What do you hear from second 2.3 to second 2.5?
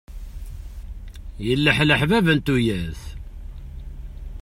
n